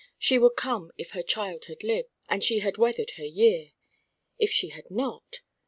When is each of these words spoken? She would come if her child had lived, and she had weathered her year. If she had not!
She 0.17 0.39
would 0.39 0.55
come 0.55 0.91
if 0.97 1.11
her 1.11 1.21
child 1.21 1.65
had 1.65 1.83
lived, 1.83 2.09
and 2.27 2.43
she 2.43 2.57
had 2.57 2.79
weathered 2.79 3.11
her 3.17 3.23
year. 3.23 3.73
If 4.39 4.49
she 4.49 4.69
had 4.69 4.89
not! 4.89 5.41